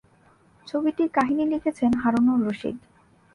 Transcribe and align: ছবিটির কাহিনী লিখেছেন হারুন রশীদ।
ছবিটির 0.67 1.09
কাহিনী 1.13 1.43
লিখেছেন 1.45 1.91
হারুন 2.01 2.27
রশীদ। 2.27 2.77